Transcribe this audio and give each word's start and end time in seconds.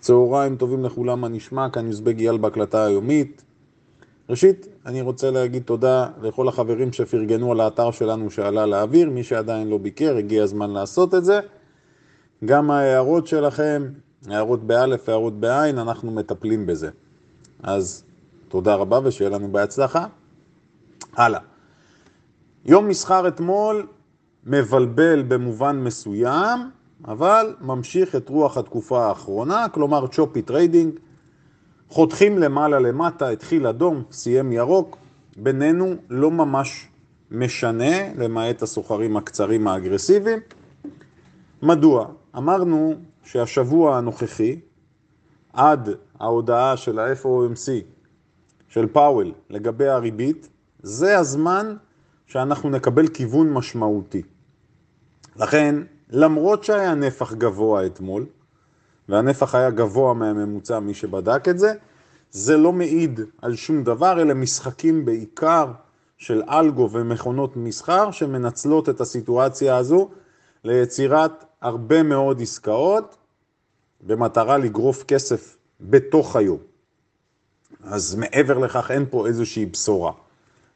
צהריים 0.00 0.56
טובים 0.56 0.84
לכולם, 0.84 1.20
מה 1.20 1.28
נשמע? 1.28 1.70
כאן 1.70 1.86
יוזבג 1.86 2.18
אייל 2.18 2.36
בהקלטה 2.36 2.84
היומית. 2.84 3.42
ראשית, 4.28 4.66
אני 4.86 5.00
רוצה 5.00 5.30
להגיד 5.30 5.62
תודה 5.62 6.08
לכל 6.22 6.48
החברים 6.48 6.92
שפרגנו 6.92 7.52
על 7.52 7.60
האתר 7.60 7.90
שלנו 7.90 8.30
שעלה 8.30 8.66
לאוויר. 8.66 9.10
מי 9.10 9.22
שעדיין 9.24 9.68
לא 9.68 9.78
ביקר, 9.78 10.16
הגיע 10.16 10.42
הזמן 10.42 10.70
לעשות 10.70 11.14
את 11.14 11.24
זה. 11.24 11.40
גם 12.44 12.70
ההערות 12.70 13.26
שלכם, 13.26 13.82
הערות 14.28 14.64
באלף, 14.64 15.08
הערות 15.08 15.40
בעין, 15.40 15.78
אנחנו 15.78 16.10
מטפלים 16.10 16.66
בזה. 16.66 16.90
אז 17.62 18.04
תודה 18.48 18.74
רבה 18.74 19.00
ושיהיה 19.04 19.30
לנו 19.30 19.52
בהצלחה. 19.52 20.06
הלאה. 21.16 21.40
יום 22.64 22.88
מסחר 22.88 23.28
אתמול 23.28 23.86
מבלבל 24.46 25.22
במובן 25.22 25.76
מסוים, 25.76 26.70
אבל 27.04 27.54
ממשיך 27.60 28.16
את 28.16 28.28
רוח 28.28 28.56
התקופה 28.56 29.06
האחרונה, 29.06 29.66
כלומר 29.68 30.06
choppy 30.06 30.42
trading, 30.42 30.94
חותכים 31.88 32.38
למעלה 32.38 32.78
למטה, 32.78 33.28
התחיל 33.28 33.66
אדום, 33.66 34.02
סיים 34.12 34.52
ירוק, 34.52 34.96
בינינו 35.36 35.94
לא 36.10 36.30
ממש 36.30 36.88
משנה, 37.30 38.12
למעט 38.18 38.62
הסוחרים 38.62 39.16
הקצרים 39.16 39.68
האגרסיביים. 39.68 40.38
מדוע? 41.62 42.06
אמרנו 42.36 42.94
שהשבוע 43.24 43.96
הנוכחי, 43.96 44.60
עד 45.52 45.88
ההודעה 46.20 46.76
של 46.76 46.98
ה-FOMC 46.98 47.68
של 48.68 48.86
פאוול 48.86 49.32
לגבי 49.50 49.88
הריבית, 49.88 50.48
זה 50.82 51.18
הזמן 51.18 51.76
שאנחנו 52.26 52.70
נקבל 52.70 53.08
כיוון 53.08 53.52
משמעותי. 53.52 54.22
לכן, 55.36 55.76
למרות 56.10 56.64
שהיה 56.64 56.94
נפח 56.94 57.32
גבוה 57.32 57.86
אתמול, 57.86 58.26
והנפח 59.08 59.54
היה 59.54 59.70
גבוה 59.70 60.14
מהממוצע, 60.14 60.80
מי 60.80 60.94
שבדק 60.94 61.48
את 61.48 61.58
זה, 61.58 61.72
זה 62.30 62.56
לא 62.56 62.72
מעיד 62.72 63.20
על 63.42 63.56
שום 63.56 63.84
דבר, 63.84 64.22
אלה 64.22 64.34
משחקים 64.34 65.04
בעיקר 65.04 65.66
של 66.18 66.42
אלגו 66.48 66.88
ומכונות 66.92 67.56
מסחר 67.56 68.10
שמנצלות 68.10 68.88
את 68.88 69.00
הסיטואציה 69.00 69.76
הזו 69.76 70.10
ליצירת 70.64 71.44
הרבה 71.60 72.02
מאוד 72.02 72.42
עסקאות 72.42 73.16
במטרה 74.00 74.58
לגרוף 74.58 75.04
כסף 75.04 75.56
בתוך 75.80 76.36
היום. 76.36 76.58
אז 77.84 78.14
מעבר 78.14 78.58
לכך 78.58 78.90
אין 78.90 79.06
פה 79.10 79.26
איזושהי 79.26 79.66
בשורה. 79.66 80.12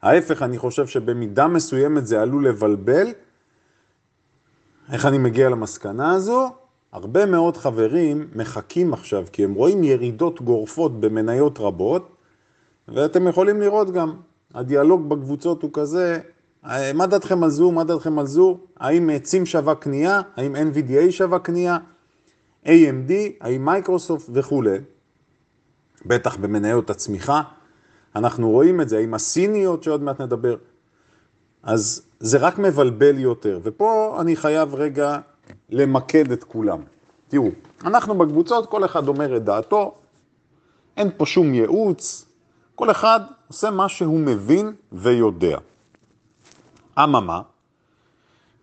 ההפך, 0.03 0.43
אני 0.43 0.59
חושב 0.59 0.87
שבמידה 0.87 1.47
מסוימת 1.47 2.07
זה 2.07 2.23
עלול 2.23 2.49
לבלבל. 2.49 3.07
איך 4.93 5.07
אני 5.07 5.19
מגיע 5.19 5.49
למסקנה 5.49 6.13
הזו? 6.13 6.49
הרבה 6.93 7.27
מאוד 7.27 7.57
חברים 7.57 8.29
מחכים 8.35 8.93
עכשיו, 8.93 9.25
כי 9.33 9.45
הם 9.45 9.55
רואים 9.55 9.85
ירידות 9.85 10.43
גורפות 10.43 11.01
במניות 11.01 11.59
רבות, 11.59 12.17
ואתם 12.89 13.29
יכולים 13.29 13.61
לראות 13.61 13.91
גם, 13.91 14.15
הדיאלוג 14.55 15.09
בקבוצות 15.09 15.63
הוא 15.63 15.71
כזה, 15.75 16.19
מה 16.95 17.07
דעתכם 17.07 17.45
על 17.45 17.51
זו, 17.51 17.73
מה 17.73 17.85
דעתכם 17.85 18.19
על 18.19 18.27
זו, 18.27 18.59
האם 18.77 19.19
צים 19.19 19.47
שווה 19.47 19.75
קנייה, 19.75 20.21
האם 20.37 20.57
NVDA 20.57 21.11
שווה 21.11 21.39
קנייה, 21.39 21.79
AMD, 22.65 23.13
האם 23.41 23.65
מייקרוסופט 23.65 24.31
וכולי, 24.33 24.79
בטח 26.07 26.37
במניות 26.37 26.91
הצמיחה. 26.91 27.43
אנחנו 28.17 28.51
רואים 28.51 28.81
את 28.81 28.89
זה, 28.89 28.99
עם 28.99 29.15
הסיניות 29.15 29.83
שעוד 29.83 30.03
מעט 30.03 30.21
נדבר. 30.21 30.57
אז 31.65 32.03
זה 32.21 32.39
רק 32.39 32.59
מבלבל 32.59 33.19
יותר, 33.19 33.61
ופה 33.63 34.17
אני 34.21 34.37
חייב 34.37 34.75
רגע 34.75 35.19
למקד 35.71 36.33
את 36.33 36.45
כולם. 36.45 36.81
תראו, 37.29 37.49
אנחנו 37.85 38.19
בקבוצות, 38.19 38.71
כל 38.71 38.85
אחד 38.85 39.09
אומר 39.09 39.37
את 39.37 39.45
דעתו, 39.45 39.95
אין 40.97 41.11
פה 41.17 41.27
שום 41.27 41.55
ייעוץ, 41.55 42.27
כל 42.75 42.91
אחד 42.91 43.21
עושה 43.49 43.71
מה 43.71 43.89
שהוא 43.89 44.21
מבין 44.21 44.73
ויודע. 44.93 45.59
אממה, 46.99 47.43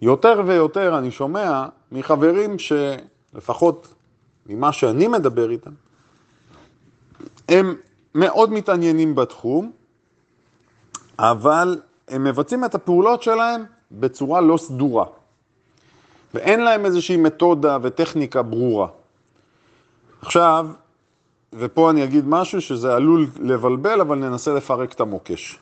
יותר 0.01 0.41
ויותר 0.47 0.97
אני 0.97 1.11
שומע 1.11 1.65
מחברים 1.91 2.55
שלפחות 2.59 3.93
ממה 4.45 4.71
שאני 4.71 5.07
מדבר 5.07 5.49
איתם, 5.49 5.71
הם 7.49 7.75
מאוד 8.15 8.51
מתעניינים 8.51 9.15
בתחום, 9.15 9.71
אבל 11.19 11.81
הם 12.11 12.23
מבצעים 12.23 12.65
את 12.65 12.75
הפעולות 12.75 13.23
שלהם 13.23 13.63
בצורה 13.91 14.41
לא 14.41 14.57
סדורה. 14.57 15.05
ואין 16.33 16.59
להם 16.59 16.85
איזושהי 16.85 17.17
מתודה 17.17 17.77
וטכניקה 17.81 18.41
ברורה. 18.41 18.87
עכשיו, 20.21 20.67
ופה 21.53 21.89
אני 21.89 22.03
אגיד 22.03 22.27
משהו 22.27 22.61
שזה 22.61 22.95
עלול 22.95 23.27
לבלבל, 23.39 24.01
אבל 24.01 24.17
ננסה 24.17 24.53
לפרק 24.53 24.93
את 24.93 24.99
המוקש. 24.99 25.59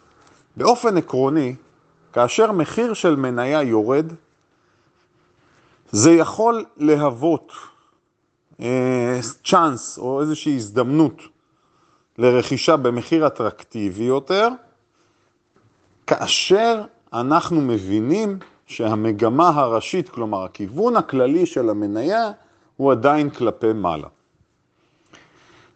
באופן 0.57 0.97
עקרוני, 0.97 1.55
כאשר 2.13 2.51
מחיר 2.51 2.93
של 2.93 3.15
מניה 3.15 3.63
יורד, 3.63 4.13
זה 5.91 6.11
יכול 6.11 6.65
להוות 6.77 7.51
אה, 8.59 9.19
צ'אנס 9.43 9.97
או 9.97 10.21
איזושהי 10.21 10.55
הזדמנות 10.55 11.21
לרכישה 12.17 12.77
במחיר 12.77 13.27
אטרקטיבי 13.27 14.03
יותר, 14.03 14.49
כאשר 16.09 16.81
אנחנו 17.13 17.61
מבינים 17.61 18.39
שהמגמה 18.65 19.49
הראשית, 19.49 20.09
כלומר 20.09 20.43
הכיוון 20.43 20.95
הכללי 20.95 21.45
של 21.45 21.69
המניה, 21.69 22.31
הוא 22.77 22.91
עדיין 22.91 23.29
כלפי 23.29 23.73
מעלה. 23.73 24.07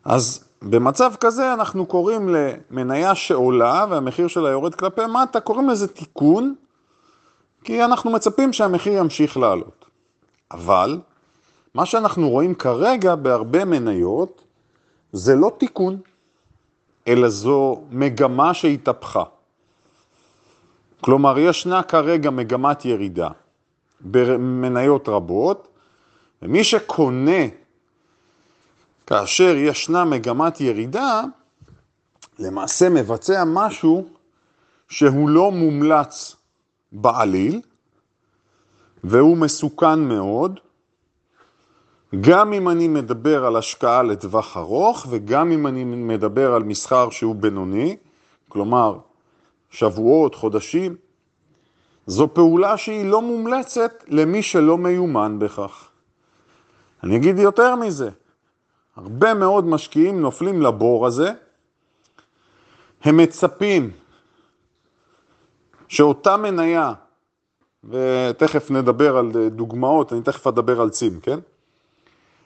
אז 0.06 0.44
במצב 0.62 1.14
כזה 1.20 1.54
אנחנו 1.54 1.86
קוראים 1.86 2.30
למניה 2.30 3.16
שעולה 3.16 3.86
והמחיר 3.90 4.28
שלה 4.28 4.50
יורד 4.50 4.76
כלפי 4.76 5.02
מטה, 5.06 5.40
קוראים 5.40 5.70
לזה 5.70 5.88
תיקון, 5.88 6.56
כי 7.64 7.84
אנחנו 7.84 8.12
מצפים 8.12 8.54
שהמחיר 8.54 8.94
ימשיך 8.94 9.38
לעלות. 9.38 9.86
אבל 10.52 11.00
מה 11.74 11.86
שאנחנו 11.86 12.30
רואים 12.30 12.56
כרגע 12.56 13.16
בהרבה 13.16 13.66
מניות 13.66 14.42
זה 15.12 15.36
לא 15.36 15.52
תיקון, 15.58 15.98
אלא 17.08 17.30
זו 17.30 17.82
מגמה 17.92 18.54
שהתהפכה. 18.54 19.24
כלומר, 21.04 21.40
ישנה 21.40 21.84
כרגע 21.84 22.30
מגמת 22.30 22.86
ירידה 22.86 23.30
במניות 24.02 25.10
רבות, 25.10 25.68
ומי 26.42 26.64
שקונה 26.64 27.42
כאשר 29.08 29.56
ישנה 29.56 30.06
מגמת 30.06 30.62
ירידה, 30.62 31.22
למעשה 32.40 32.90
מבצע 32.90 33.44
משהו 33.48 34.08
שהוא 34.90 35.30
לא 35.30 35.52
מומלץ 35.52 36.36
בעליל, 36.92 37.62
והוא 39.04 39.38
מסוכן 39.38 40.00
מאוד, 40.00 40.60
גם 42.22 42.54
אם 42.54 42.70
אני 42.70 42.88
מדבר 42.88 43.46
על 43.46 43.56
השקעה 43.56 44.04
לטווח 44.04 44.58
ארוך 44.58 45.06
וגם 45.10 45.52
אם 45.52 45.68
אני 45.68 45.84
מדבר 45.84 46.54
על 46.54 46.64
מסחר 46.64 47.10
שהוא 47.10 47.36
בינוני, 47.36 47.98
כלומר 48.50 48.98
שבועות, 49.74 50.36
חודשים, 50.36 50.96
זו 52.08 52.34
פעולה 52.34 52.78
שהיא 52.78 53.06
לא 53.06 53.22
מומלצת 53.22 54.04
למי 54.08 54.44
שלא 54.44 54.78
מיומן 54.78 55.40
בכך. 55.40 55.88
אני 57.04 57.16
אגיד 57.16 57.40
יותר 57.40 57.76
מזה, 57.76 58.10
הרבה 58.96 59.34
מאוד 59.34 59.66
משקיעים 59.66 60.22
נופלים 60.22 60.62
לבור 60.62 61.08
הזה, 61.08 61.32
הם 63.04 63.18
מצפים 63.18 63.92
שאותה 65.88 66.38
מניה, 66.38 66.94
ותכף 67.84 68.72
נדבר 68.72 69.18
על 69.18 69.32
דוגמאות, 69.48 70.14
אני 70.14 70.22
תכף 70.22 70.48
אדבר 70.48 70.82
על 70.82 70.90
צים, 70.90 71.20
כן? 71.20 71.40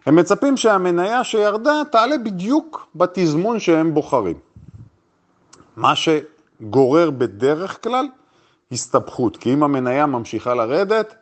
הם 0.05 0.15
מצפים 0.15 0.57
שהמניה 0.57 1.23
שירדה 1.23 1.81
תעלה 1.91 2.17
בדיוק 2.17 2.87
בתזמון 2.95 3.59
שהם 3.59 3.93
בוחרים. 3.93 4.37
מה 5.77 5.95
שגורר 6.61 7.09
בדרך 7.09 7.83
כלל 7.83 8.05
הסתבכות, 8.71 9.37
כי 9.37 9.53
אם 9.53 9.63
המניה 9.63 10.05
ממשיכה 10.05 10.53
לרדת, 10.53 11.15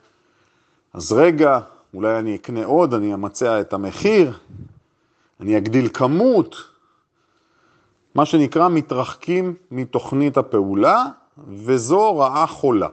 אז 0.94 1.12
רגע, 1.12 1.60
אולי 1.94 2.20
אני 2.20 2.36
אקנה 2.36 2.66
עוד, 2.66 2.94
אני 2.94 3.14
אמצע 3.14 3.62
את 3.62 3.74
המחיר, 3.74 4.38
אני 5.40 5.58
אגדיל 5.58 5.90
כמות, 5.94 6.56
מה 8.16 8.26
שנקרא 8.26 8.70
מתרחקים 8.70 9.54
מתוכנית 9.72 10.38
הפעולה, 10.38 11.06
וזו 11.48 12.18
רעה 12.18 12.48
חולה. 12.48 12.88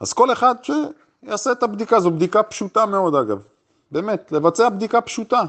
אז 0.00 0.12
כל 0.12 0.32
אחד 0.32 0.54
שיעשה 0.62 1.52
את 1.52 1.62
הבדיקה, 1.62 2.00
זו 2.00 2.10
בדיקה 2.10 2.42
פשוטה 2.42 2.86
מאוד 2.86 3.14
אגב. 3.14 3.38
באמת, 3.90 4.32
לבצע 4.32 4.68
בדיקה 4.68 5.00
פשוטה. 5.00 5.42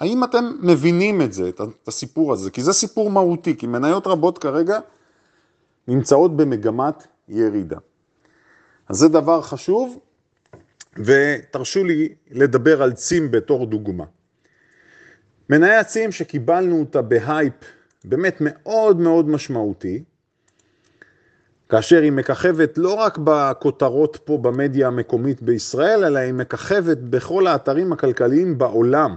האם 0.00 0.24
אתם 0.24 0.52
מבינים 0.60 1.22
את 1.22 1.32
זה, 1.32 1.48
את 1.48 1.88
הסיפור 1.88 2.32
הזה? 2.32 2.50
כי 2.50 2.62
זה 2.62 2.72
סיפור 2.72 3.10
מהותי, 3.10 3.56
כי 3.56 3.66
מניות 3.66 4.06
רבות 4.06 4.38
כרגע 4.38 4.78
נמצאות 5.88 6.36
במגמת 6.36 7.06
ירידה. 7.28 7.78
אז 8.88 8.96
זה 8.96 9.08
דבר 9.08 9.42
חשוב, 9.42 9.98
ותרשו 10.96 11.84
לי 11.84 12.14
לדבר 12.30 12.82
על 12.82 12.92
צים 12.92 13.30
בתור 13.30 13.66
דוגמה. 13.66 14.04
מניה 15.50 15.84
צים 15.84 16.12
שקיבלנו 16.12 16.80
אותה 16.80 17.02
בהייפ 17.02 17.54
באמת 18.04 18.36
מאוד 18.40 19.00
מאוד 19.00 19.28
משמעותי, 19.28 20.04
כאשר 21.68 22.02
היא 22.02 22.12
מככבת 22.12 22.78
לא 22.78 22.94
רק 22.94 23.18
בכותרות 23.24 24.18
פה 24.24 24.38
במדיה 24.38 24.86
המקומית 24.86 25.42
בישראל, 25.42 26.04
אלא 26.04 26.18
היא 26.18 26.32
מככבת 26.32 26.98
בכל 26.98 27.46
האתרים 27.46 27.92
הכלכליים 27.92 28.58
בעולם, 28.58 29.16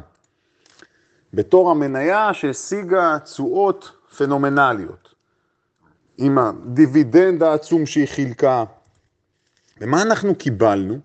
בתור 1.34 1.72
המניה 1.72 2.34
שהשיגה 2.34 3.18
תשואות 3.24 3.92
פנומנליות, 4.18 5.05
עם 6.18 6.38
הדיבידנד 6.38 7.44
העצום 7.44 7.86
שהיא 7.86 8.08
חילקה. 8.08 8.64
ומה 9.82 10.02
אנחנו 10.02 10.36
קיבלנו? 10.36 11.00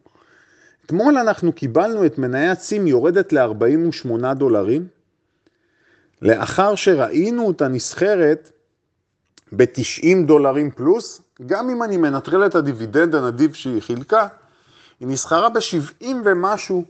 אתמול 0.87 1.19
אנחנו 1.19 1.53
קיבלנו 1.53 2.07
את 2.07 2.19
מניית 2.19 2.59
צים 2.59 2.87
יורדת 2.87 3.33
ל-48 3.33 4.35
דולרים, 4.35 4.87
לאחר 6.23 6.75
שראינו 6.75 7.47
אותה 7.47 7.69
נסחרת 7.69 8.53
ב-90 9.53 10.27
דולרים 10.27 10.71
פלוס, 10.71 11.23
גם 11.47 11.71
אם 11.71 11.83
אני 11.83 11.97
מנטרל 11.97 12.47
את 12.47 12.55
הדיבידנד 12.55 13.15
הנדיב 13.15 13.55
שהיא 13.55 13.81
חילקה, 13.81 14.27
היא 15.01 15.09
נסחרה 15.09 15.49
ב-70 15.49 16.07
ומשהו, 16.25 16.85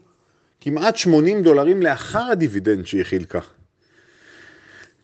כמעט 0.61 0.97
80 0.97 1.43
דולרים 1.43 1.83
לאחר 1.83 2.31
הדיבידנד 2.31 2.87
שהיא 2.87 3.05
חילקה. 3.05 3.41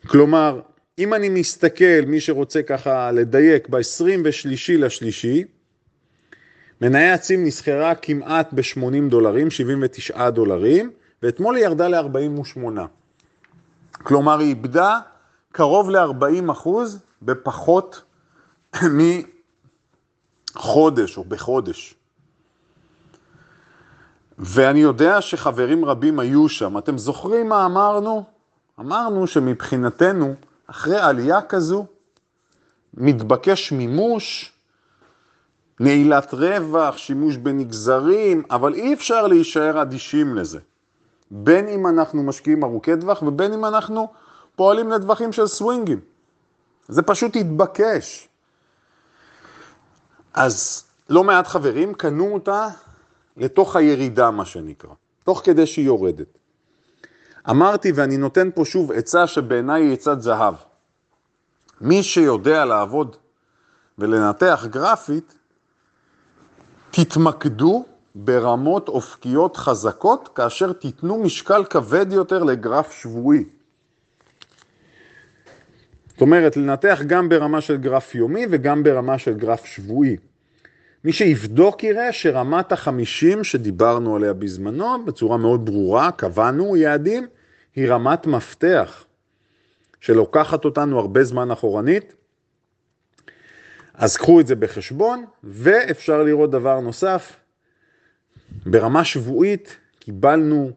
כלומר, 0.07 0.61
אם 0.99 1.13
אני 1.13 1.29
מסתכל, 1.29 2.01
מי 2.07 2.21
שרוצה 2.21 2.63
ככה 2.63 3.11
לדייק, 3.11 3.69
ב-23 3.69 4.77
לשלישי, 4.77 5.43
מניה 6.81 7.17
צים 7.17 7.45
נסחרה 7.45 7.95
כמעט 7.95 8.53
ב-80 8.53 9.09
דולרים, 9.09 9.49
79 9.49 10.29
דולרים, 10.29 10.91
ואתמול 11.23 11.55
היא 11.55 11.63
ירדה 11.63 11.87
ל-48. 11.87 12.59
כלומר, 13.91 14.39
היא 14.39 14.47
איבדה 14.47 14.99
קרוב 15.51 15.89
ל-40 15.89 16.51
אחוז 16.51 16.99
בפחות 17.21 18.01
מחודש 20.55 21.17
או 21.17 21.23
בחודש. 21.23 21.95
ואני 24.39 24.79
יודע 24.79 25.21
שחברים 25.21 25.85
רבים 25.85 26.19
היו 26.19 26.49
שם. 26.49 26.77
אתם 26.77 26.97
זוכרים 26.97 27.49
מה 27.49 27.65
אמרנו? 27.65 28.23
אמרנו 28.79 29.27
שמבחינתנו, 29.27 30.35
אחרי 30.67 30.97
עלייה 30.97 31.41
כזו, 31.41 31.85
מתבקש 32.93 33.71
מימוש, 33.71 34.53
נעילת 35.79 36.33
רווח, 36.33 36.97
שימוש 36.97 37.37
בנגזרים, 37.37 38.43
אבל 38.51 38.73
אי 38.73 38.93
אפשר 38.93 39.27
להישאר 39.27 39.81
אדישים 39.81 40.35
לזה. 40.35 40.59
בין 41.31 41.67
אם 41.67 41.87
אנחנו 41.87 42.23
משקיעים 42.23 42.63
ארוכי 42.63 42.91
טווח 43.01 43.21
ובין 43.21 43.53
אם 43.53 43.65
אנחנו 43.65 44.07
פועלים 44.55 44.89
לטווחים 44.89 45.31
של 45.31 45.47
סווינגים. 45.47 45.99
זה 46.87 47.01
פשוט 47.01 47.35
התבקש. 47.35 48.27
אז 50.33 50.83
לא 51.09 51.23
מעט 51.23 51.47
חברים 51.47 51.93
קנו 51.93 52.33
אותה 52.33 52.67
לתוך 53.37 53.75
הירידה, 53.75 54.31
מה 54.31 54.45
שנקרא, 54.45 54.93
תוך 55.23 55.41
כדי 55.43 55.65
שהיא 55.65 55.85
יורדת. 55.85 56.36
אמרתי, 57.49 57.91
ואני 57.91 58.17
נותן 58.17 58.49
פה 58.55 58.65
שוב 58.65 58.91
עצה 58.91 59.27
שבעיניי 59.27 59.83
היא 59.83 59.93
עצת 59.93 60.21
זהב. 60.21 60.55
מי 61.81 62.03
שיודע 62.03 62.65
לעבוד 62.65 63.15
ולנתח 63.97 64.65
גרפית, 64.69 65.33
תתמקדו 66.91 67.85
ברמות 68.15 68.87
אופקיות 68.89 69.57
חזקות, 69.57 70.29
כאשר 70.35 70.73
תיתנו 70.73 71.23
משקל 71.23 71.63
כבד 71.69 72.05
יותר 72.11 72.43
לגרף 72.43 72.91
שבועי. 72.91 73.43
זאת 76.07 76.21
אומרת, 76.21 76.57
לנתח 76.57 77.01
גם 77.07 77.29
ברמה 77.29 77.61
של 77.61 77.77
גרף 77.77 78.15
יומי 78.15 78.45
וגם 78.51 78.83
ברמה 78.83 79.17
של 79.17 79.33
גרף 79.33 79.65
שבועי. 79.65 80.17
מי 81.03 81.13
שיבדוק 81.13 81.83
יראה 81.83 82.11
שרמת 82.11 82.71
החמישים 82.71 83.43
שדיברנו 83.43 84.15
עליה 84.15 84.33
בזמנו, 84.33 85.05
בצורה 85.05 85.37
מאוד 85.37 85.65
ברורה, 85.65 86.11
קבענו 86.11 86.77
יעדים, 86.77 87.27
היא 87.77 87.89
רמת 87.89 88.27
מפתח, 88.27 89.05
שלוקחת 90.01 90.65
אותנו 90.65 90.99
הרבה 90.99 91.23
זמן 91.23 91.51
אחורנית. 91.51 92.13
אז 93.93 94.17
קחו 94.17 94.39
את 94.39 94.47
זה 94.47 94.55
בחשבון, 94.55 95.25
ואפשר 95.43 96.23
לראות 96.23 96.51
דבר 96.51 96.79
נוסף, 96.79 97.35
ברמה 98.65 99.05
שבועית 99.05 99.77
קיבלנו 99.99 100.71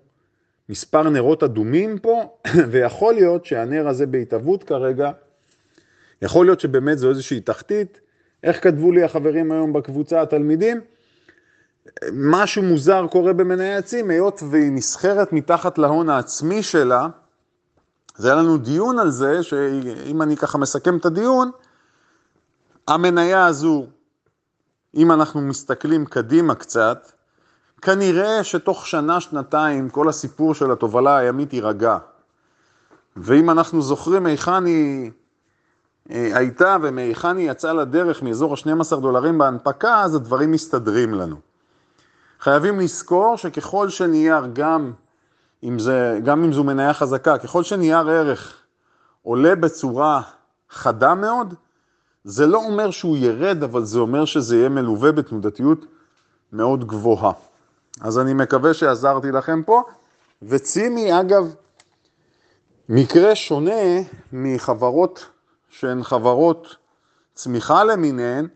מספר 0.69 1.09
נרות 1.09 1.43
אדומים 1.43 1.99
פה, 1.99 2.37
ויכול 2.71 3.15
להיות 3.15 3.47
שהנר 3.47 3.89
הזה 3.89 4.07
בהתהוות 4.07 4.65
כרגע, 4.65 5.11
יכול 6.23 6.47
להיות 6.47 6.61
שבאמת 6.61 6.99
זו 6.99 7.11
איזושהי 7.11 7.41
תחתית. 7.41 8.01
איך 8.43 8.65
כתבו 8.65 8.93
לי 8.93 9.03
החברים 9.03 9.53
היום 9.53 9.73
בקבוצה, 9.73 10.23
התלמידים? 10.23 10.81
משהו 12.13 12.63
מוזר 12.63 13.07
קורה 13.07 13.33
במניה 13.33 13.79
עצים, 13.79 14.11
היות 14.11 14.43
והיא 14.51 14.73
נסחרת 14.73 15.33
מתחת 15.33 15.79
להון 15.79 16.11
העצמי 16.11 16.63
שלה, 16.63 17.07
זה 18.17 18.29
היה 18.33 18.43
לנו 18.43 18.59
דיון 18.59 18.99
על 18.99 19.11
זה, 19.11 19.43
שאם 19.43 20.23
אני 20.23 20.37
ככה 20.37 20.59
מסכם 20.59 20.97
את 20.97 21.07
הדיון, 21.07 21.51
המניה 22.89 23.47
הזו, 23.47 23.87
אם 24.95 25.13
אנחנו 25.13 25.41
מסתכלים 25.41 26.07
קדימה 26.07 26.55
קצת, 26.55 27.13
כנראה 27.83 28.45
שתוך 28.45 28.87
שנה, 28.87 29.21
שנתיים, 29.21 29.89
כל 29.91 30.09
הסיפור 30.09 30.55
של 30.55 30.73
התובלה 30.73 31.17
הימית 31.17 31.53
יירגע. 31.53 31.99
ואם 33.17 33.51
אנחנו 33.51 33.83
זוכרים 33.83 34.27
היכן 34.27 34.65
היא 34.65 35.11
אה, 36.11 36.31
הייתה 36.35 36.77
ומהיכן 36.83 37.37
היא 37.37 37.51
יצאה 37.51 37.73
לדרך 37.73 38.23
מאזור 38.23 38.55
ה-12 38.55 38.97
דולרים 38.97 39.39
בהנפקה, 39.39 40.01
אז 40.01 40.15
הדברים 40.15 40.53
מסתדרים 40.53 41.15
לנו. 41.15 41.50
חייבים 42.41 42.81
לזכור 42.81 43.37
שככל 43.37 43.89
שנייר, 43.89 44.47
גם 44.53 44.93
אם, 45.63 45.79
זה, 45.79 46.21
גם 46.25 46.45
אם 46.45 46.53
זו 46.53 46.65
מניה 46.65 46.95
חזקה, 46.95 47.39
ככל 47.39 47.63
שנייר 47.63 48.11
ערך 48.11 48.57
עולה 49.23 49.55
בצורה 49.55 50.23
חדה 50.71 51.15
מאוד, 51.15 51.55
זה 52.25 52.47
לא 52.47 52.59
אומר 52.59 52.91
שהוא 52.91 53.17
ירד, 53.17 53.63
אבל 53.63 53.85
זה 53.85 53.99
אומר 53.99 54.25
שזה 54.25 54.57
יהיה 54.57 54.69
מלווה 54.69 55.13
בתנודתיות 55.13 55.87
מאוד 56.53 56.87
גבוהה. 56.87 57.33
אז 58.01 58.19
אני 58.19 58.35
מקווה 58.35 58.75
שעזרתי 58.75 59.33
לכם 59.33 59.63
פה. 59.63 59.83
וצימי, 60.43 61.21
אגב, 61.21 61.55
מקרה 62.89 63.35
שונה 63.35 64.01
מחברות 64.33 65.27
שהן 65.69 66.03
חברות 66.03 66.77
צמיחה 67.35 67.85
למיניהן, 67.85 68.49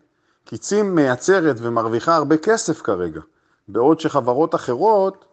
כי 0.45 0.57
צים 0.57 0.95
מייצרת 0.95 1.55
ומרוויחה 1.59 2.15
הרבה 2.15 2.37
כסף 2.37 2.81
כרגע, 2.81 3.21
בעוד 3.67 3.99
שחברות 3.99 4.55
אחרות 4.55 5.25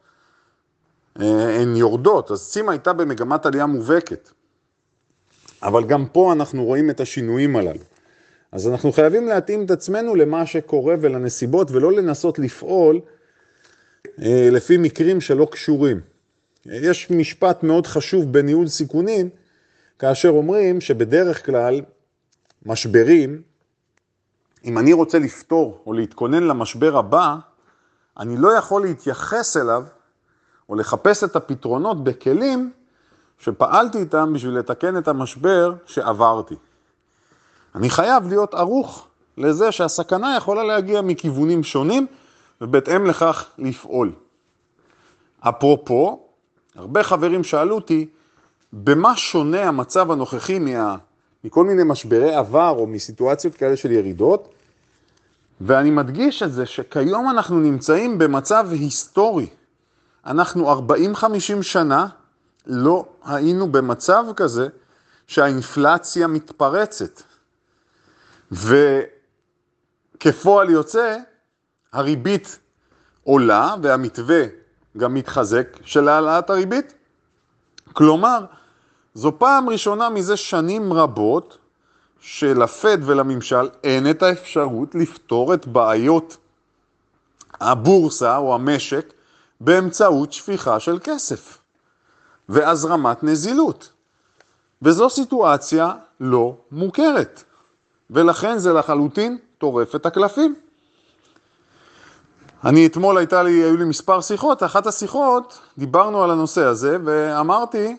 אה, 1.21 1.61
הן 1.61 1.77
יורדות, 1.77 2.31
אז 2.31 2.51
צים 2.51 2.69
הייתה 2.69 2.93
במגמת 2.93 3.47
עלייה 3.47 3.67
מובהקת. 3.67 4.31
אבל 5.63 5.85
גם 5.85 6.07
פה 6.07 6.33
אנחנו 6.33 6.65
רואים 6.65 6.91
את 6.91 7.01
השינויים 7.01 7.57
הללו. 7.57 7.81
אז 8.53 8.69
אנחנו 8.69 8.93
חייבים 8.93 9.29
להתאים 9.29 9.65
את 9.65 9.71
עצמנו 9.71 10.15
למה 10.15 10.47
שקורה 10.47 10.95
ולנסיבות, 11.01 11.71
ולא 11.71 11.93
לנסות 11.93 12.39
לפעול 12.39 13.01
אה, 14.23 14.49
לפי 14.53 14.77
מקרים 14.77 15.21
שלא 15.21 15.49
קשורים. 15.51 16.01
יש 16.67 17.11
משפט 17.11 17.63
מאוד 17.63 17.87
חשוב 17.87 18.33
בניהול 18.33 18.69
סיכונים, 18.69 19.29
כאשר 19.99 20.29
אומרים 20.29 20.81
שבדרך 20.81 21.47
כלל 21.47 21.81
משברים, 22.67 23.43
אם 24.65 24.79
אני 24.79 24.93
רוצה 24.93 25.19
לפתור 25.19 25.83
או 25.87 25.93
להתכונן 25.93 26.43
למשבר 26.43 26.97
הבא, 26.97 27.37
אני 28.19 28.37
לא 28.37 28.53
יכול 28.53 28.83
להתייחס 28.83 29.57
אליו 29.57 29.85
או 30.69 30.75
לחפש 30.75 31.25
את 31.25 31.37
הפתרונות 31.37 32.05
בכלים 32.05 32.73
שפעלתי 33.39 33.99
איתם 33.99 34.33
בשביל 34.35 34.59
לתקן 34.59 34.99
את 34.99 35.09
המשבר 35.09 35.75
שעברתי. 35.87 36.55
אני 37.75 37.91
חייב 37.91 38.29
להיות 38.29 38.55
ערוך 38.55 39.07
לזה 39.37 39.73
שהסכנה 39.73 40.37
יכולה 40.37 40.65
להגיע 40.65 41.01
מכיוונים 41.01 41.63
שונים 41.63 42.07
ובהתאם 42.61 43.07
לכך 43.07 43.51
לפעול. 43.59 44.13
אפרופו, 45.41 46.27
הרבה 46.75 47.03
חברים 47.03 47.45
שאלו 47.45 47.75
אותי, 47.75 48.09
במה 48.73 49.17
שונה 49.17 49.63
המצב 49.63 50.11
הנוכחי 50.11 50.59
מה, 50.59 50.97
מכל 51.45 51.65
מיני 51.65 51.83
משברי 51.85 52.35
עבר 52.35 52.75
או 52.79 52.87
מסיטואציות 52.87 53.55
כאלה 53.55 53.77
של 53.77 53.91
ירידות? 53.91 54.55
ואני 55.67 55.91
מדגיש 55.91 56.43
את 56.43 56.53
זה 56.53 56.67
שכיום 56.67 57.31
אנחנו 57.31 57.61
נמצאים 57.61 58.19
במצב 58.19 58.69
היסטורי. 58.71 59.47
אנחנו 60.27 60.87
40-50 61.15 61.63
שנה 61.63 62.07
לא 62.67 63.07
היינו 63.25 63.73
במצב 63.73 64.25
כזה 64.37 64.69
שהאינפלציה 65.27 66.27
מתפרצת. 66.27 67.23
וכפועל 68.53 70.71
יוצא, 70.71 71.17
הריבית 71.93 72.59
עולה 73.25 73.75
והמתווה 73.83 74.43
גם 74.97 75.15
מתחזק 75.15 75.79
של 75.85 76.09
העלאת 76.09 76.51
הריבית. 76.51 76.95
כלומר, 77.93 78.45
זו 79.15 79.39
פעם 79.39 79.69
ראשונה 79.69 80.11
מזה 80.11 80.37
שנים 80.37 80.93
רבות 80.93 81.59
שלפד 82.25 82.99
ולממשל 83.03 83.69
אין 83.85 84.11
את 84.11 84.23
האפשרות 84.23 84.95
לפתור 84.95 85.55
את 85.55 85.67
בעיות 85.67 86.37
הבורסה 87.61 88.37
או 88.37 88.55
המשק 88.55 89.13
באמצעות 89.61 90.33
שפיכה 90.33 90.81
של 90.81 90.99
כסף 91.05 91.59
והזרמת 92.49 93.25
נזילות. 93.25 93.91
וזו 94.83 95.11
סיטואציה 95.11 95.93
לא 96.21 96.57
מוכרת, 96.73 97.43
ולכן 98.11 98.59
זה 98.59 98.73
לחלוטין 98.73 99.39
טורף 99.59 99.95
את 99.95 100.07
הקלפים. 100.07 100.55
אני 102.65 102.87
אתמול 102.87 103.19
הייתה 103.19 103.43
לי, 103.43 103.53
היו 103.53 103.77
לי 103.77 103.85
מספר 103.85 104.21
שיחות, 104.21 104.63
אחת 104.63 104.87
השיחות 104.87 105.59
דיברנו 105.79 106.25
על 106.25 106.31
הנושא 106.31 106.65
הזה 106.65 106.97
ואמרתי, 107.05 107.97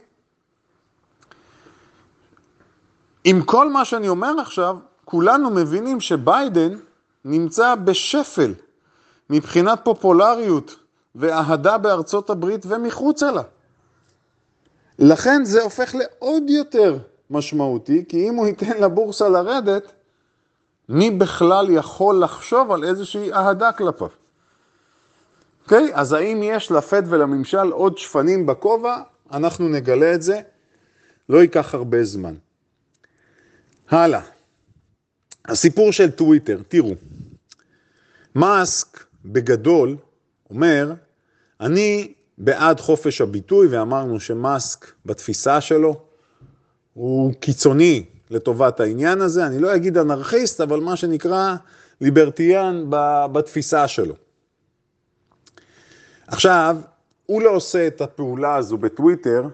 עם 3.23 3.41
כל 3.41 3.69
מה 3.69 3.85
שאני 3.85 4.09
אומר 4.09 4.39
עכשיו, 4.39 4.77
כולנו 5.05 5.49
מבינים 5.49 6.01
שביידן 6.01 6.77
נמצא 7.25 7.75
בשפל 7.75 8.53
מבחינת 9.29 9.79
פופולריות 9.83 10.75
ואהדה 11.15 11.77
בארצות 11.77 12.29
הברית 12.29 12.65
ומחוצה 12.65 13.31
לה. 13.31 13.41
לכן 14.99 15.45
זה 15.45 15.61
הופך 15.61 15.95
לעוד 15.95 16.49
יותר 16.49 16.97
משמעותי, 17.29 18.05
כי 18.09 18.29
אם 18.29 18.35
הוא 18.35 18.47
ייתן 18.47 18.81
לבורסה 18.81 19.29
לרדת, 19.29 19.91
מי 20.89 21.11
בכלל 21.11 21.67
יכול 21.69 22.23
לחשוב 22.23 22.71
על 22.71 22.83
איזושהי 22.83 23.33
אהדה 23.33 23.71
כלפיו? 23.71 24.07
אוקיי? 25.63 25.87
Okay? 25.87 25.97
אז 25.97 26.13
האם 26.13 26.43
יש 26.43 26.71
לפד 26.71 27.03
ולממשל 27.05 27.71
עוד 27.71 27.97
שפנים 27.97 28.45
בכובע? 28.45 28.97
אנחנו 29.31 29.69
נגלה 29.69 30.13
את 30.13 30.21
זה, 30.21 30.41
לא 31.29 31.37
ייקח 31.37 31.73
הרבה 31.73 32.03
זמן. 32.03 32.33
הלאה. 33.89 34.21
הסיפור 35.45 35.91
של 35.91 36.11
טוויטר, 36.11 36.61
תראו, 36.67 36.95
מאסק 38.35 39.05
בגדול 39.25 39.97
אומר, 40.49 40.93
אני 41.61 42.13
בעד 42.37 42.79
חופש 42.79 43.21
הביטוי, 43.21 43.67
ואמרנו 43.67 44.19
שמאסק 44.19 44.91
בתפיסה 45.05 45.61
שלו 45.61 46.01
הוא 46.93 47.33
קיצוני 47.33 48.05
לטובת 48.29 48.79
העניין 48.79 49.21
הזה, 49.21 49.47
אני 49.47 49.59
לא 49.59 49.75
אגיד 49.75 49.97
אנרכיסט, 49.97 50.61
אבל 50.61 50.79
מה 50.79 50.95
שנקרא 50.95 51.55
ליברטיאן 52.01 52.85
בתפיסה 53.31 53.87
שלו. 53.87 54.15
עכשיו, 56.27 56.77
הוא 57.25 57.41
לא 57.41 57.49
עושה 57.49 57.87
את 57.87 58.01
הפעולה 58.01 58.55
הזו 58.55 58.77
בטוויטר, 58.77 59.47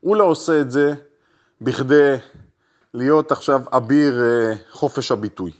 הוא 0.00 0.16
לא 0.16 0.24
עושה 0.24 0.60
את 0.60 0.70
זה 0.70 0.94
בכדי 1.60 2.16
להיות 2.94 3.32
עכשיו 3.32 3.60
אביר 3.72 4.22
אה, 4.22 4.54
חופש 4.70 5.12
הביטוי. 5.12 5.50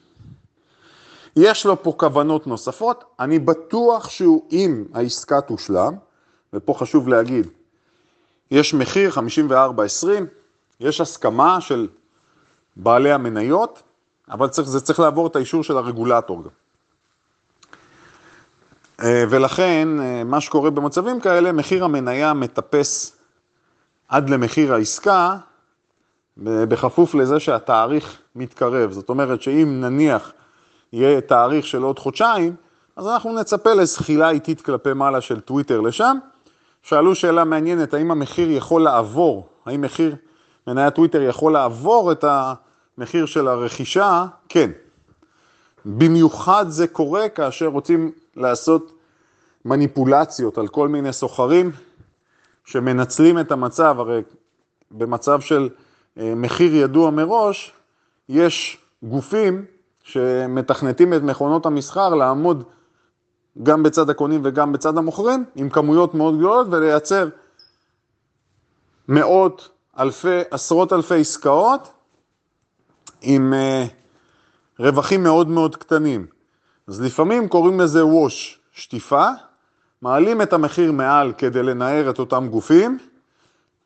יש 1.37 1.67
לו 1.67 1.83
פה 1.83 1.95
כוונות 1.97 2.47
נוספות, 2.47 3.05
אני 3.21 3.39
בטוח 3.39 4.09
שהוא, 4.09 4.43
אם 4.53 4.85
העסקה 4.95 5.41
תושלם, 5.41 5.95
ופה 6.53 6.75
חשוב 6.75 7.09
להגיד, 7.09 7.47
יש 8.51 8.75
מחיר 8.75 9.11
54.20, 9.11 10.07
יש 10.81 11.01
הסכמה 11.01 11.61
של 11.61 11.89
בעלי 12.77 13.13
המניות, 13.13 13.83
אבל 14.31 14.49
צריך, 14.49 14.69
זה 14.69 14.81
צריך 14.81 15.01
לעבור 15.01 15.27
את 15.27 15.37
האישור 15.37 15.63
של 15.63 15.77
הרגולטור 15.77 16.43
גם. 16.43 16.51
אה, 19.03 19.25
ולכן, 19.31 19.89
אה, 20.01 20.25
מה 20.25 20.41
שקורה 20.41 20.71
במצבים 20.71 21.21
כאלה, 21.21 21.53
מחיר 21.53 21.85
המניה 21.85 22.33
מטפס 22.33 23.17
עד 24.09 24.31
למחיר 24.31 24.75
העסקה, 24.75 25.37
בכפוף 26.37 27.15
לזה 27.15 27.41
שהתאריך 27.41 28.19
מתקרב. 28.37 28.93
זאת 28.93 29.09
אומרת 29.09 29.43
שאם 29.43 29.81
נניח 29.81 30.33
יהיה 30.93 31.21
תאריך 31.21 31.67
של 31.67 31.83
עוד 31.83 31.99
חודשיים, 31.99 32.55
אז 32.97 33.07
אנחנו 33.07 33.33
נצפה 33.33 33.75
לזחילה 33.75 34.31
איטית 34.31 34.61
כלפי 34.61 34.93
מעלה 34.93 35.21
של 35.21 35.41
טוויטר 35.41 35.81
לשם. 35.81 36.17
שאלו 36.83 37.15
שאלה 37.15 37.45
מעניינת, 37.45 37.95
האם 37.95 38.11
המחיר 38.11 38.51
יכול 38.51 38.83
לעבור, 38.83 39.49
האם 39.67 39.81
מחיר 39.81 40.17
מניית 40.67 40.95
טוויטר 40.95 41.23
יכול 41.23 41.53
לעבור 41.53 42.13
את 42.13 42.25
המחיר 42.29 43.27
של 43.27 43.49
הרכישה? 43.49 44.27
כן. 44.49 44.71
במיוחד 45.85 46.65
זה 46.69 46.87
קורה 46.87 47.29
כאשר 47.29 47.67
רוצים 47.67 48.13
לעשות 48.37 48.93
מניפולציות 49.65 50.59
על 50.59 50.69
כל 50.69 50.89
מיני 50.89 51.13
סוחרים 51.13 51.71
שמנצלים 52.65 53.39
את 53.39 53.53
המצב, 53.53 53.97
הרי 53.99 54.23
במצב 54.91 55.41
של 55.41 55.69
מחיר 56.17 56.75
ידוע 56.75 57.11
מראש, 57.11 57.73
יש 58.29 58.79
גופים 59.03 59.65
שמתכנתים 60.03 61.15
את 61.15 61.23
מכונות 61.23 61.67
המסחר 61.67 62.15
לעמוד 62.15 62.65
גם 63.63 63.83
בצד 63.83 64.11
הקונים 64.11 64.41
וגם 64.45 64.73
בצד 64.73 64.99
המוכרים, 64.99 65.45
עם 65.55 65.71
כמויות 65.71 66.15
מאוד 66.15 66.39
גדולות 66.39 66.67
ולייצר 66.71 67.29
מאות, 69.09 69.69
אלפי, 69.99 70.41
עשרות 70.51 70.93
אלפי 70.93 71.21
עסקאות 71.21 71.93
עם 73.23 73.53
uh, 73.53 73.91
רווחים 74.79 75.23
מאוד 75.23 75.49
מאוד 75.49 75.77
קטנים. 75.77 76.27
אז 76.89 77.01
לפעמים 77.01 77.49
קוראים 77.49 77.81
לזה 77.81 78.07
ווש, 78.07 78.61
שטיפה, 78.73 79.29
מעלים 80.03 80.43
את 80.43 80.53
המחיר 80.53 80.93
מעל 80.93 81.33
כדי 81.39 81.63
לנער 81.63 82.11
את 82.11 82.19
אותם 82.19 82.49
גופים 82.51 82.99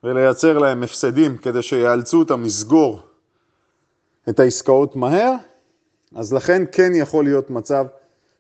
ולייצר 0.05 0.59
להם 0.59 0.83
הפסדים 0.83 1.37
כדי 1.37 1.63
שיאלצו 1.63 2.19
אותם 2.19 2.43
לסגור 2.43 3.01
את 4.29 4.41
העסקאות 4.41 4.97
מהר, 4.97 5.33
אז 6.17 6.33
לכן 6.33 6.63
כן 6.73 6.93
יכול 6.95 7.25
להיות 7.25 7.51
מצב 7.51 7.85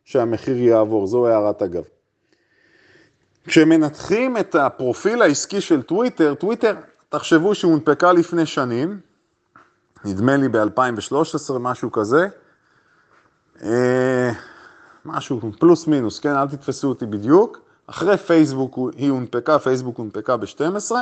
שהמחיר 0.04 0.58
יעבור, 0.58 1.06
זו 1.06 1.26
הערת 1.26 1.62
אגב. 1.62 1.82
כשמנתחים 3.46 4.36
את 4.36 4.54
הפרופיל 4.54 5.22
העסקי 5.22 5.60
של 5.60 5.82
טוויטר, 5.82 6.34
טוויטר, 6.34 6.74
תחשבו 7.08 7.54
שהונפקה 7.54 8.12
לפני 8.12 8.46
שנים, 8.46 9.00
נדמה 10.04 10.36
לי 10.36 10.48
ב-2013, 10.48 11.58
משהו 11.60 11.92
כזה, 11.92 12.28
אה, 13.62 14.30
משהו 15.04 15.40
פלוס 15.58 15.86
מינוס, 15.86 16.18
כן, 16.18 16.36
אל 16.36 16.48
תתפסו 16.48 16.88
אותי 16.88 17.06
בדיוק, 17.06 17.60
אחרי 17.86 18.16
פייסבוק 18.16 18.78
היא 18.96 19.10
הונפקה, 19.10 19.58
פייסבוק 19.58 19.98
הונפקה 19.98 20.36
ב-12, 20.36 20.92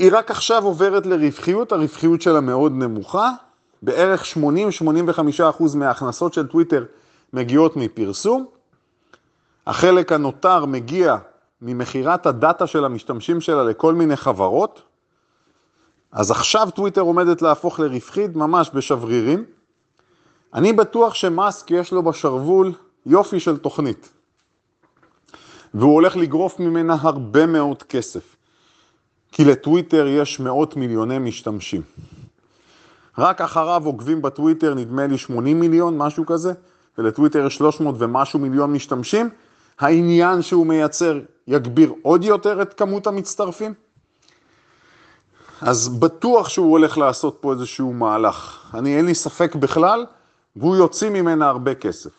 היא 0.00 0.10
רק 0.12 0.30
עכשיו 0.30 0.64
עוברת 0.64 1.06
לרווחיות, 1.06 1.72
הרווחיות 1.72 2.22
שלה 2.22 2.40
מאוד 2.40 2.72
נמוכה, 2.72 3.30
בערך 3.82 4.24
80-85% 4.36 5.76
מההכנסות 5.76 6.34
של 6.34 6.46
טוויטר 6.46 6.84
מגיעות 7.32 7.76
מפרסום, 7.76 8.46
החלק 9.66 10.12
הנותר 10.12 10.64
מגיע 10.64 11.16
ממכירת 11.62 12.26
הדאטה 12.26 12.66
של 12.66 12.84
המשתמשים 12.84 13.40
שלה 13.40 13.64
לכל 13.64 13.94
מיני 13.94 14.16
חברות, 14.16 14.82
אז 16.12 16.30
עכשיו 16.30 16.68
טוויטר 16.74 17.00
עומדת 17.00 17.42
להפוך 17.42 17.80
לרווחית 17.80 18.36
ממש 18.36 18.70
בשברירים. 18.74 19.44
אני 20.54 20.72
בטוח 20.72 21.14
שמאסק 21.14 21.70
יש 21.70 21.92
לו 21.92 22.02
בשרוול 22.02 22.72
יופי 23.06 23.40
של 23.40 23.56
תוכנית, 23.56 24.10
והוא 25.74 25.94
הולך 25.94 26.16
לגרוף 26.16 26.60
ממנה 26.60 26.96
הרבה 27.00 27.46
מאוד 27.46 27.82
כסף, 27.82 28.36
כי 29.32 29.44
לטוויטר 29.44 30.06
יש 30.06 30.40
מאות 30.40 30.76
מיליוני 30.76 31.18
משתמשים. 31.18 31.82
רק 33.18 33.40
אחריו 33.40 33.82
עוקבים 33.86 34.22
בטוויטר 34.22 34.74
נדמה 34.74 35.06
לי 35.06 35.18
80 35.18 35.60
מיליון, 35.60 35.98
משהו 35.98 36.26
כזה, 36.26 36.52
ולטוויטר 36.98 37.46
יש 37.46 37.56
300 37.56 37.94
ומשהו 37.98 38.38
מיליון 38.38 38.72
משתמשים. 38.72 39.30
העניין 39.78 40.42
שהוא 40.42 40.66
מייצר 40.66 41.20
יגביר 41.46 41.92
עוד 42.02 42.24
יותר 42.24 42.62
את 42.62 42.74
כמות 42.74 43.06
המצטרפים? 43.06 43.74
אז 45.60 45.88
בטוח 45.88 46.48
שהוא 46.48 46.70
הולך 46.70 46.98
לעשות 46.98 47.38
פה 47.40 47.52
איזשהו 47.52 47.92
מהלך. 47.92 48.66
אני, 48.74 48.96
אין 48.96 49.06
לי 49.06 49.14
ספק 49.14 49.54
בכלל, 49.54 50.06
והוא 50.56 50.76
יוציא 50.76 51.10
ממנה 51.10 51.48
הרבה 51.48 51.74
כסף. 51.74 52.10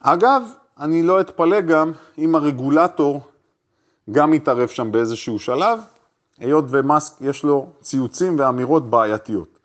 אגב, 0.00 0.42
אני 0.80 1.02
לא 1.02 1.20
אתפלא 1.20 1.60
גם 1.60 1.92
אם 2.18 2.34
הרגולטור 2.34 3.22
גם 4.10 4.34
יתערב 4.34 4.68
שם 4.68 4.92
באיזשהו 4.92 5.38
שלב, 5.38 5.80
היות 6.38 6.64
ומאסק 6.68 7.20
יש 7.20 7.44
לו 7.44 7.68
ציוצים 7.80 8.38
ואמירות 8.38 8.90
בעייתיות. 8.90 9.58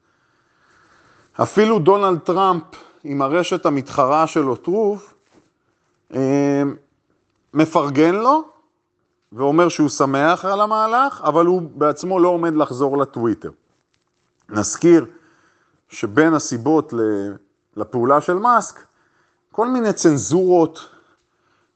אפילו 1.41 1.79
דונלד 1.79 2.19
טראמפ 2.19 2.63
עם 3.03 3.21
הרשת 3.21 3.65
המתחרה 3.65 4.27
שלו 4.27 4.55
טרוף, 4.55 5.13
אה, 6.13 6.63
מפרגן 7.53 8.15
לו 8.15 8.43
ואומר 9.31 9.69
שהוא 9.69 9.89
שמח 9.89 10.45
על 10.45 10.61
המהלך, 10.61 11.21
אבל 11.23 11.45
הוא 11.45 11.61
בעצמו 11.61 12.19
לא 12.19 12.27
עומד 12.27 12.55
לחזור 12.55 12.97
לטוויטר. 12.97 13.51
נזכיר 14.49 15.05
שבין 15.89 16.33
הסיבות 16.33 16.93
לפעולה 17.75 18.21
של 18.21 18.33
מאסק, 18.33 18.79
כל 19.51 19.67
מיני 19.67 19.93
צנזורות 19.93 20.89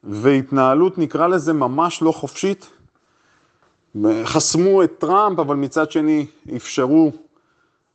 והתנהלות, 0.08 0.98
נקרא 0.98 1.28
לזה 1.28 1.54
ממש 1.54 2.02
לא 2.02 2.12
חופשית, 2.12 2.70
חסמו 4.24 4.84
את 4.84 4.92
טראמפ, 4.98 5.40
אבל 5.40 5.56
מצד 5.56 5.92
שני 5.92 6.26
אפשרו 6.56 7.12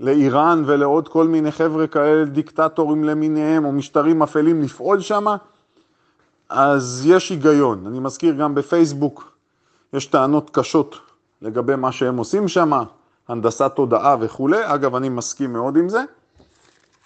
לאיראן 0.00 0.62
ולעוד 0.66 1.08
כל 1.08 1.28
מיני 1.28 1.52
חבר'ה 1.52 1.86
כאלה, 1.86 2.24
דיקטטורים 2.24 3.04
למיניהם, 3.04 3.64
או 3.64 3.72
משטרים 3.72 4.22
אפלים 4.22 4.62
לפעול 4.62 5.00
שם, 5.00 5.24
אז 6.48 7.02
יש 7.06 7.30
היגיון. 7.30 7.86
אני 7.86 7.98
מזכיר 7.98 8.34
גם 8.34 8.54
בפייסבוק, 8.54 9.32
יש 9.92 10.06
טענות 10.06 10.50
קשות 10.50 10.98
לגבי 11.42 11.76
מה 11.76 11.92
שהם 11.92 12.16
עושים 12.16 12.48
שם, 12.48 12.72
הנדסת 13.28 13.72
תודעה 13.76 14.16
וכולי. 14.20 14.60
אגב, 14.74 14.94
אני 14.94 15.08
מסכים 15.08 15.52
מאוד 15.52 15.76
עם 15.76 15.88
זה, 15.88 16.04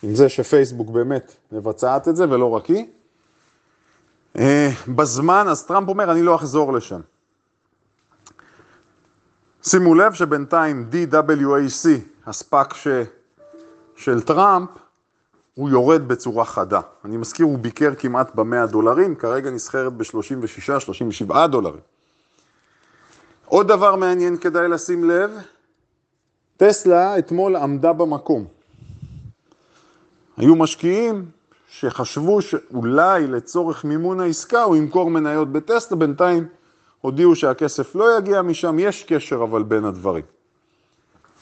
עם 0.03 0.15
זה 0.15 0.29
שפייסבוק 0.29 0.91
באמת 0.91 1.37
מבצעת 1.53 2.09
את 2.09 2.17
זה, 2.17 2.31
ולא 2.31 2.51
רק 2.51 2.67
היא. 2.67 2.87
אה, 4.38 4.71
בזמן, 4.88 5.47
אז 5.49 5.66
טראמפ 5.66 5.88
אומר, 5.88 6.12
אני 6.12 6.23
לא 6.23 6.35
אחזור 6.35 6.73
לשם. 6.73 7.00
שימו 9.62 9.95
לב 9.95 10.12
שבינתיים 10.12 10.90
DWAC, 10.93 11.88
הספק 12.26 12.75
ש... 12.75 12.88
של 13.97 14.21
טראמפ, 14.21 14.69
הוא 15.55 15.71
יורד 15.71 16.09
בצורה 16.09 16.45
חדה. 16.45 16.81
אני 17.05 17.16
מזכיר, 17.16 17.47
הוא 17.47 17.59
ביקר 17.59 17.95
כמעט 17.99 18.35
ב-100 18.35 18.66
דולרים, 18.66 19.14
כרגע 19.14 19.50
נסחרת 19.50 19.93
ב-36-37 19.93 21.47
דולרים. 21.47 21.81
עוד 23.47 23.69
דבר 23.69 23.97
מעניין 23.97 24.37
כדאי 24.37 24.69
לשים 24.69 25.11
לב, 25.11 25.31
טסלה 26.57 27.19
אתמול 27.19 27.57
עמדה 27.57 27.93
במקום. 27.93 28.45
היו 30.37 30.57
משקיעים 30.57 31.31
שחשבו 31.68 32.42
שאולי 32.42 33.26
לצורך 33.26 33.85
מימון 33.85 34.20
העסקה 34.20 34.62
הוא 34.62 34.76
ימכור 34.76 35.11
מניות 35.11 35.52
בטסלה, 35.52 35.96
בינתיים 35.96 36.46
הודיעו 37.00 37.37
שהכסף 37.37 37.94
לא 37.94 38.18
יגיע 38.18 38.42
משם, 38.42 38.78
יש 38.78 39.04
קשר 39.04 39.42
אבל 39.42 39.62
בין 39.62 39.85
הדברים. 39.85 40.25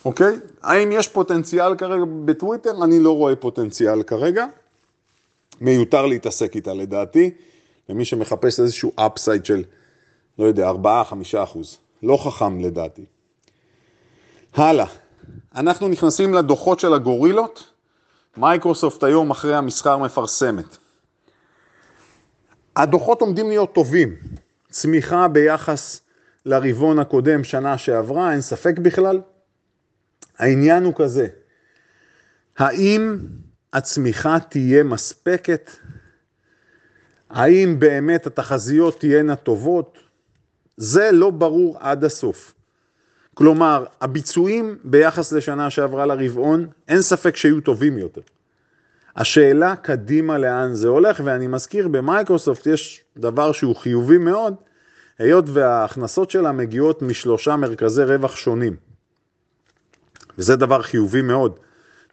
אוקיי? 0.05 0.37
האם 0.63 0.93
יש 0.93 1.09
פוטנציאל 1.09 1.77
כרגע 1.77 2.05
בטוויטר? 2.25 2.85
אני 2.85 3.01
לא 3.01 3.17
רואה 3.17 3.37
פוטנציאל 3.37 4.03
כרגע. 4.03 4.47
מיותר 5.61 6.07
להתעסק 6.07 6.57
איתה 6.57 6.75
לדעתי, 6.75 7.31
למי 7.89 8.05
שמחפש 8.05 8.61
איזשהו 8.61 8.93
upside 8.97 9.45
של, 9.45 9.63
לא 10.39 10.45
יודע, 10.45 10.71
4-5 10.71 10.75
אחוז. 11.43 11.79
לא 12.03 12.17
חכם 12.17 12.61
לדעתי. 12.61 13.05
הלאה, 14.55 14.87
אנחנו 15.55 15.89
נכנסים 15.89 16.35
לדוחות 16.35 16.81
של 16.81 16.95
הגורילות. 16.95 17.74
מייקרוסופט 18.37 19.05
היום 19.05 19.31
אחרי 19.31 19.57
המסחר 19.57 19.99
מפרסמת. 19.99 20.77
הדוחות 22.77 23.21
עומדים 23.21 23.49
להיות 23.49 23.75
טובים. 23.75 24.17
צמיחה 24.71 25.29
ביחס 25.29 26.01
לרבעון 26.47 26.99
הקודם, 26.99 27.45
שנה 27.45 27.79
שעברה, 27.79 28.33
אין 28.33 28.41
ספק 28.41 28.79
בכלל. 28.79 29.21
העניין 30.39 30.85
הוא 30.85 30.95
כזה, 30.97 31.27
האם 32.59 33.19
הצמיחה 33.73 34.37
תהיה 34.41 34.83
מספקת? 34.83 35.71
האם 37.31 37.77
באמת 37.79 38.27
התחזיות 38.27 39.01
תהיינה 39.01 39.37
טובות? 39.37 39.99
זה 40.77 41.11
לא 41.13 41.31
ברור 41.31 41.77
עד 41.81 42.05
הסוף. 42.05 42.54
כלומר, 43.35 43.85
הביצועים 44.01 44.79
ביחס 44.85 45.33
לשנה 45.33 45.71
שעברה 45.71 46.07
לרבעון, 46.07 46.67
אין 46.89 47.03
ספק 47.03 47.37
שיהיו 47.37 47.61
טובים 47.61 47.99
יותר. 47.99 48.21
השאלה 49.17 49.77
קדימה 49.77 50.39
לאן 50.39 50.75
זה 50.75 50.89
הולך, 50.89 51.21
ואני 51.25 51.47
מזכיר, 51.47 51.89
במייקרוסופט 51.89 52.67
יש 52.67 53.05
דבר 53.17 53.53
שהוא 53.53 53.77
חיובי 53.77 54.19
מאוד, 54.19 54.55
היות 55.19 55.45
וההכנסות 55.49 56.31
שלה 56.31 56.53
מגיעות 56.53 57.03
משלושה 57.03 57.57
מרכזי 57.57 58.03
רווח 58.03 58.37
שונים. 58.37 58.77
וזה 60.39 60.57
דבר 60.57 60.83
חיובי 60.83 61.23
מאוד. 61.23 61.59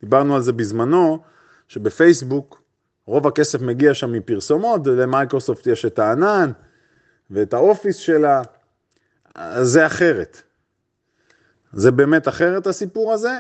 דיברנו 0.02 0.36
על 0.36 0.42
זה 0.42 0.54
בזמנו, 0.54 1.20
שבפייסבוק 1.68 2.62
רוב 3.06 3.28
הכסף 3.28 3.62
מגיע 3.62 3.94
שם 3.94 4.12
מפרסומות, 4.12 4.82
ולמייקרוסופט 4.88 5.68
יש 5.68 5.86
את 5.86 6.00
הענן 6.00 6.52
ואת 7.32 7.54
האופיס 7.54 7.96
שלה, 7.96 8.42
אז 9.36 9.68
זה 9.68 9.86
אחרת. 9.86 10.42
זה 11.74 11.92
באמת 11.92 12.28
אחרת 12.28 12.68
הסיפור 12.68 13.14
הזה. 13.14 13.38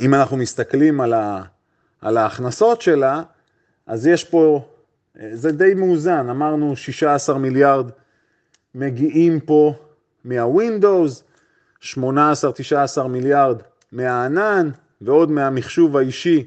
אם 0.00 0.14
אנחנו 0.14 0.36
מסתכלים 0.36 1.00
על, 1.00 1.12
ה, 1.12 1.42
על 2.00 2.16
ההכנסות 2.16 2.82
שלה, 2.82 3.22
אז 3.86 4.06
יש 4.06 4.24
פה, 4.24 4.68
זה 5.32 5.52
די 5.52 5.74
מאוזן, 5.74 6.30
אמרנו 6.30 6.76
16 6.76 7.38
מיליארד 7.38 7.90
מגיעים 8.74 9.40
פה 9.40 9.74
מהווינדוס, 10.24 11.24
18-19 11.82 11.96
מיליארד 13.08 13.62
מהענן 13.92 14.70
ועוד 15.00 15.30
מהמחשוב 15.30 15.96
האישי 15.96 16.44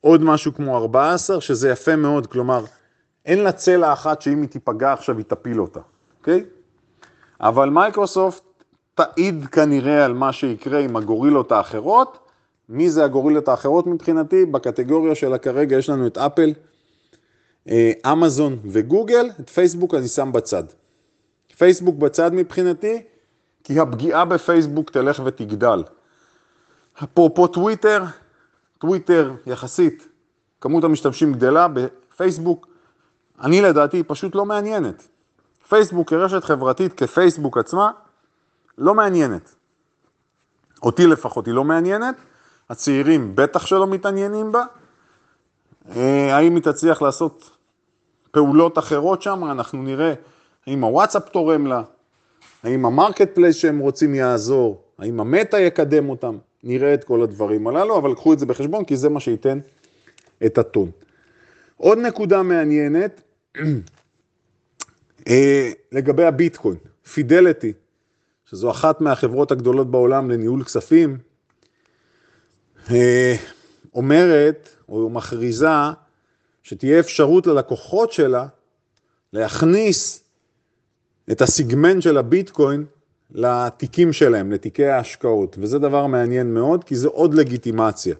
עוד 0.00 0.22
משהו 0.22 0.54
כמו 0.54 0.76
14, 0.76 1.40
שזה 1.40 1.70
יפה 1.70 1.96
מאוד, 1.96 2.26
כלומר, 2.26 2.64
אין 3.24 3.42
לה 3.42 3.52
צלע 3.52 3.92
אחת 3.92 4.22
שאם 4.22 4.42
היא 4.42 4.48
תיפגע 4.48 4.92
עכשיו 4.92 5.18
היא 5.18 5.24
תפיל 5.24 5.60
אותה, 5.60 5.80
אוקיי? 6.18 6.44
אבל 7.40 7.68
מייקרוסופט 7.68 8.42
תעיד 8.96 9.46
כנראה 9.46 10.04
על 10.04 10.14
מה 10.14 10.32
שיקרה 10.32 10.78
עם 10.78 10.96
הגורילות 10.96 11.52
האחרות. 11.52 12.18
מי 12.68 12.90
זה 12.90 13.04
הגורילות 13.04 13.48
האחרות 13.48 13.86
מבחינתי? 13.86 14.44
בקטגוריה 14.44 15.14
שלה 15.14 15.38
כרגע 15.38 15.76
יש 15.76 15.88
לנו 15.88 16.06
את 16.06 16.18
אפל, 16.18 16.52
אה, 17.68 17.92
אמזון 18.12 18.58
וגוגל, 18.64 19.30
את 19.40 19.50
פייסבוק 19.50 19.94
אני 19.94 20.08
שם 20.08 20.32
בצד. 20.32 20.64
פייסבוק 21.58 21.96
בצד 21.96 22.34
מבחינתי, 22.34 23.02
כי 23.64 23.80
הפגיעה 23.80 24.24
בפייסבוק 24.24 24.90
תלך 24.90 25.22
ותגדל. 25.24 25.82
אפרופו 27.02 27.46
טוויטר, 27.46 28.04
טוויטר 28.78 29.32
יחסית, 29.46 30.08
כמות 30.60 30.84
המשתמשים 30.84 31.32
גדלה, 31.32 31.68
בפייסבוק, 31.68 32.66
אני 33.40 33.60
לדעתי 33.60 34.02
פשוט 34.02 34.34
לא 34.34 34.44
מעניינת. 34.44 35.08
פייסבוק 35.68 36.10
כרשת 36.10 36.44
חברתית, 36.44 36.92
כפייסבוק 36.92 37.58
עצמה, 37.58 37.90
לא 38.78 38.94
מעניינת. 38.94 39.54
אותי 40.82 41.06
לפחות 41.06 41.46
היא 41.46 41.54
לא 41.54 41.64
מעניינת, 41.64 42.14
הצעירים 42.70 43.32
בטח 43.34 43.66
שלא 43.66 43.86
מתעניינים 43.86 44.52
בה. 44.52 44.64
אה, 45.96 46.36
האם 46.36 46.54
היא 46.54 46.62
תצליח 46.62 47.02
לעשות 47.02 47.50
פעולות 48.30 48.78
אחרות 48.78 49.22
שם, 49.22 49.44
אנחנו 49.50 49.82
נראה 49.82 50.14
האם 50.66 50.84
הוואטסאפ 50.84 51.28
תורם 51.28 51.66
לה, 51.66 51.82
האם 52.62 52.86
ה 52.86 53.34
marketplace 53.34 53.56
שהם 53.56 53.78
רוצים 53.78 54.14
יעזור, 54.14 54.82
האם 54.98 55.20
המטה 55.20 55.60
יקדם 55.60 56.08
אותם, 56.08 56.38
נראה 56.62 56.94
את 56.94 57.04
כל 57.04 57.22
הדברים 57.22 57.66
הללו, 57.66 57.98
אבל 57.98 58.14
קחו 58.14 58.32
את 58.32 58.38
זה 58.38 58.46
בחשבון 58.46 58.84
כי 58.84 58.96
זה 58.96 59.08
מה 59.08 59.20
שייתן 59.20 59.58
את 60.46 60.58
הטון. 60.58 60.90
עוד 61.76 61.98
נקודה 61.98 62.42
מעניינת, 62.42 63.20
אה, 65.28 65.70
לגבי 65.92 66.24
הביטקוין, 66.24 66.76
פידליטי, 67.12 67.72
שזו 68.50 68.70
אחת 68.70 69.00
מהחברות 69.00 69.52
הגדולות 69.52 69.90
בעולם 69.90 70.30
לניהול 70.30 70.64
כספים, 70.64 71.18
אה, 72.90 73.34
אומרת 73.94 74.68
או 74.88 75.10
מכריזה 75.10 75.68
שתהיה 76.62 77.00
אפשרות 77.00 77.46
ללקוחות 77.46 78.12
שלה 78.12 78.46
להכניס 79.32 80.24
את 81.30 81.42
הסיגמנט 81.42 82.02
של 82.02 82.18
הביטקוין 82.18 82.84
לתיקים 83.30 84.12
שלהם, 84.12 84.52
לתיקי 84.52 84.86
ההשקעות, 84.86 85.56
וזה 85.60 85.78
דבר 85.78 86.06
מעניין 86.06 86.54
מאוד, 86.54 86.84
כי 86.84 86.96
זה 86.96 87.08
עוד 87.08 87.34
לגיטימציה. 87.34 88.14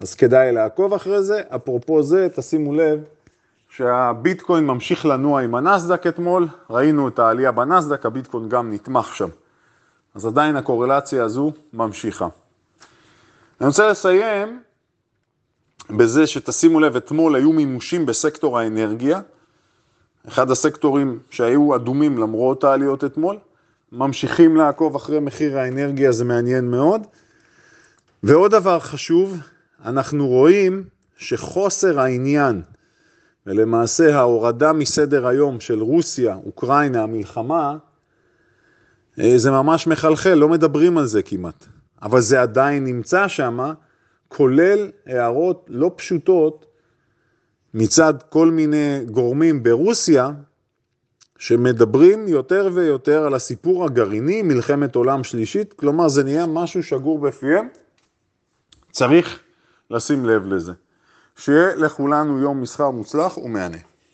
אז 0.00 0.14
כדאי 0.14 0.52
לעקוב 0.52 0.94
אחרי 0.94 1.22
זה. 1.22 1.42
אפרופו 1.54 2.02
זה, 2.02 2.28
תשימו 2.34 2.74
לב 2.74 3.04
שהביטקוין 3.76 4.66
ממשיך 4.66 5.06
לנוע 5.06 5.42
עם 5.42 5.54
הנסדק 5.54 6.06
אתמול, 6.06 6.48
ראינו 6.70 7.08
את 7.08 7.18
העלייה 7.18 7.52
בנסדק, 7.52 8.06
הביטקוין 8.06 8.48
גם 8.48 8.72
נתמך 8.72 9.16
שם. 9.16 9.28
אז 10.14 10.26
עדיין 10.26 10.56
הקורלציה 10.56 11.24
הזו 11.24 11.52
ממשיכה. 11.72 12.28
אני 13.60 13.68
רוצה 13.68 13.88
לסיים 13.88 14.60
בזה 15.90 16.26
שתשימו 16.26 16.80
לב, 16.80 16.96
אתמול 16.96 17.36
היו 17.36 17.52
מימושים 17.52 18.06
בסקטור 18.06 18.58
האנרגיה, 18.58 19.20
אחד 20.28 20.50
הסקטורים 20.50 21.18
שהיו 21.30 21.76
אדומים 21.76 22.18
למרות 22.18 22.64
העליות 22.64 23.04
אתמול, 23.04 23.36
ממשיכים 23.92 24.56
לעקוב 24.56 24.96
אחרי 24.96 25.20
מחיר 25.20 25.58
האנרגיה, 25.58 26.12
זה 26.12 26.24
מעניין 26.24 26.70
מאוד. 26.70 27.00
ועוד 28.22 28.50
דבר 28.50 28.80
חשוב, 28.80 29.38
אנחנו 29.84 30.28
רואים 30.28 30.84
שחוסר 31.16 32.00
העניין, 32.00 32.62
ולמעשה 33.46 34.16
ההורדה 34.18 34.72
מסדר 34.72 35.26
היום 35.26 35.60
של 35.60 35.82
רוסיה, 35.82 36.36
אוקראינה, 36.46 37.02
המלחמה, 37.02 37.76
אה, 39.18 39.32
זה 39.38 39.50
ממש 39.50 39.86
מחלחל, 39.86 40.34
לא 40.34 40.48
מדברים 40.48 40.98
על 40.98 41.06
זה 41.06 41.22
כמעט. 41.22 41.66
אבל 42.02 42.20
זה 42.20 42.42
עדיין 42.42 42.84
נמצא 42.84 43.28
שם, 43.28 43.72
כולל 44.28 44.90
הערות 45.06 45.66
לא 45.68 45.90
פשוטות 45.96 46.66
מצד 47.74 48.14
כל 48.28 48.50
מיני 48.50 49.00
גורמים 49.10 49.62
ברוסיה, 49.62 50.30
שמדברים 51.38 52.28
יותר 52.28 52.70
ויותר 52.74 53.26
על 53.26 53.34
הסיפור 53.34 53.84
הגרעיני, 53.84 54.42
מלחמת 54.42 54.94
עולם 54.94 55.24
שלישית, 55.24 55.72
כלומר 55.72 56.08
זה 56.08 56.24
נהיה 56.24 56.46
משהו 56.46 56.82
שגור 56.82 57.18
בפיהם, 57.18 57.68
צריך 58.90 59.40
לשים 59.90 60.26
לב 60.26 60.44
לזה. 60.46 60.72
שיהיה 61.38 61.74
לכולנו 61.74 62.38
יום 62.38 62.60
מסחר 62.60 62.90
מוצלח 62.90 63.38
ומהנה. 63.38 63.78